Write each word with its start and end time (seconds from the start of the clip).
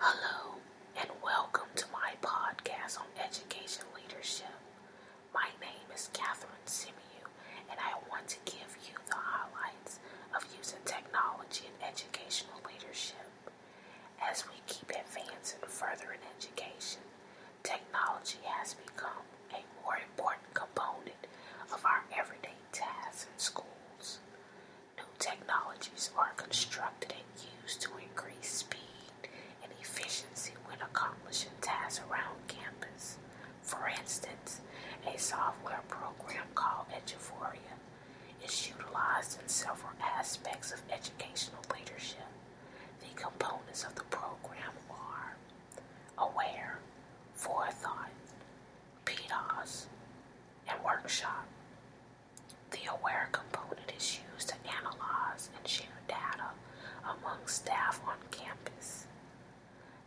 Hello, 0.00 0.56
and 0.96 1.10
welcome 1.22 1.68
to 1.76 1.84
my 1.92 2.12
podcast 2.22 2.98
on 2.98 3.04
education 3.22 3.84
leadership. 3.94 4.48
My 5.34 5.48
name 5.60 5.88
is 5.94 6.08
Catherine 6.14 6.64
Simeon, 6.64 7.28
and 7.70 7.78
I 7.78 8.00
want 8.08 8.26
to 8.28 8.38
give 8.46 8.72
you 8.88 8.96
the 9.08 9.16
highlights 9.20 10.00
of 10.34 10.46
using 10.56 10.80
technology 10.86 11.68
in 11.68 11.86
educational 11.86 12.60
leadership. 12.64 13.28
As 14.22 14.44
we 14.48 14.56
keep 14.66 14.88
advancing 14.88 15.60
further 15.68 16.12
in 16.16 16.22
education, 16.36 17.02
technology 17.62 18.40
has 18.44 18.74
become 18.74 19.24
a 19.52 19.60
more 19.84 19.96
important 20.00 20.48
component 20.54 21.28
of 21.72 21.84
our 21.84 22.02
everyday 22.16 22.56
tasks 22.72 23.26
in 23.30 23.38
schools. 23.38 24.20
New 24.96 25.04
technologies 25.18 26.10
are 26.16 26.32
constructed 26.36 27.12
and 27.12 27.44
used 27.62 27.80
to 27.82 27.90
increase 28.00 28.64
speed 28.64 29.28
and 29.62 29.72
efficiency 29.80 30.52
when 30.66 30.78
accomplishing 30.82 31.52
tasks 31.60 32.00
around 32.10 32.36
campus. 32.48 33.18
For 33.62 33.88
instance, 33.98 34.60
a 35.06 35.18
software 35.18 35.82
program 35.88 36.46
called 36.54 36.86
Eduphoria 36.92 37.76
is 38.44 38.68
utilized 38.68 39.40
in 39.40 39.48
several 39.48 39.92
aspects 40.02 40.72
of 40.72 40.80
educational 40.90 41.62
leadership. 41.74 42.28
The 43.00 43.14
components 43.20 43.84
of 43.84 43.94
the 43.94 44.04
program 44.04 44.72
are 44.90 45.36
aware, 46.18 46.78
forethought, 47.34 48.10
PDAS, 49.04 49.86
and 50.68 50.78
workshop. 50.84 51.46
The 52.70 52.78
aware 52.90 53.28
component 53.32 53.92
is 53.96 54.18
used 54.34 54.48
to 54.48 54.54
analyze 54.78 55.50
and 55.56 55.66
share 55.66 55.86
data 56.08 56.50
among 57.04 57.38
staff 57.50 58.00
on 58.06 58.16
campus. 58.30 59.06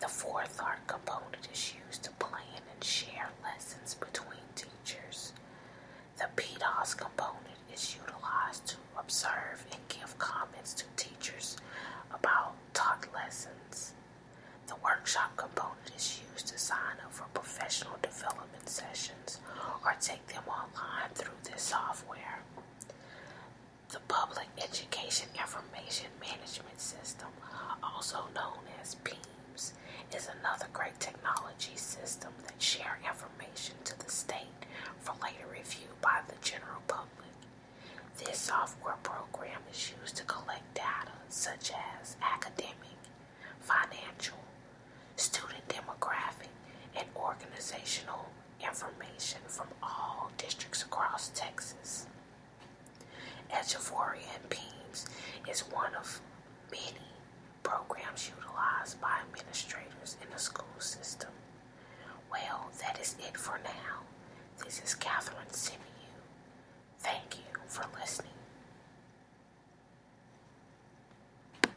The 0.00 0.08
forethought 0.08 0.86
component 0.86 1.48
is 1.52 1.74
used 1.86 2.02
to 2.04 2.10
plan 2.12 2.62
and 2.72 2.84
share 2.84 3.30
lessons 3.42 3.94
between 3.94 4.44
teachers. 4.54 5.32
The 6.18 6.26
PDAS 6.36 6.96
component 6.96 7.56
is 7.72 7.96
utilized 7.96 8.66
to 8.68 8.76
observe 8.98 9.64
and 9.72 9.80
give 9.88 10.18
comments 10.18 10.74
to 10.74 10.84
teachers 10.96 11.56
about 12.12 12.54
taught 12.74 13.06
lessons. 13.14 13.94
The 14.66 14.74
workshop 14.84 15.36
component 15.36 15.90
is 15.96 16.20
used 16.32 16.48
to 16.48 16.58
sign 16.58 16.96
up 17.04 17.12
for 17.12 17.24
professional 17.34 17.96
development 18.02 18.68
sessions 18.68 19.40
or 19.84 19.94
take 20.00 20.26
them 20.28 20.44
online 20.46 21.10
through 21.14 21.36
this 21.44 21.62
software. 21.62 22.40
The 23.90 24.00
Public 24.08 24.46
Education 24.62 25.28
Information 25.34 26.06
Management 26.20 26.80
System, 26.80 27.28
also 27.82 28.18
known 28.34 28.62
as 28.80 28.94
PEIMS, 28.96 29.72
is 30.14 30.28
another 30.40 30.59
great 30.72 30.98
technology 31.00 31.76
system 31.76 32.32
that 32.46 32.60
share 32.60 32.98
information 33.06 33.74
to 33.84 33.98
the 33.98 34.10
state 34.10 34.66
for 34.98 35.14
later 35.22 35.46
review 35.50 35.88
by 36.00 36.20
the 36.28 36.34
general 36.42 36.80
public. 36.86 37.30
This 38.18 38.38
software 38.38 38.96
program 39.02 39.60
is 39.72 39.92
used 40.02 40.16
to 40.16 40.24
collect 40.24 40.74
data 40.74 41.12
such 41.28 41.72
as 42.00 42.16
academic, 42.22 42.98
financial, 43.60 44.38
student 45.16 45.66
demographic, 45.68 46.52
and 46.96 47.06
organizational 47.16 48.26
information 48.60 49.40
from 49.46 49.68
all 49.82 50.30
districts 50.36 50.82
across 50.82 51.30
Texas. 51.34 52.06
Eduphoria 53.50 54.22
and 54.34 54.50
PEIMS 54.50 55.06
is 55.50 55.60
one 55.72 55.94
of 55.94 56.20
many 56.70 57.06
programs 57.62 58.30
utilized 58.36 59.00
by 59.00 59.18
administrators 59.28 60.09
This 64.70 64.82
is 64.84 64.94
Catherine 64.94 65.50
Simeon. 65.50 65.82
Thank 67.00 67.38
you 67.38 67.60
for 67.66 67.84
listening. 67.98 68.39